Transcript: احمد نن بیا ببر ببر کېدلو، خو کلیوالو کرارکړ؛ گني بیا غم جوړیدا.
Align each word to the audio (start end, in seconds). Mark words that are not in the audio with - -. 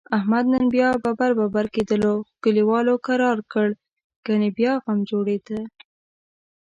احمد 0.17 0.45
نن 0.53 0.65
بیا 0.73 0.89
ببر 1.03 1.31
ببر 1.39 1.65
کېدلو، 1.75 2.13
خو 2.27 2.31
کلیوالو 2.43 2.95
کرارکړ؛ 3.05 3.69
گني 4.25 4.49
بیا 4.57 4.73
غم 4.83 4.99
جوړیدا. 5.09 5.59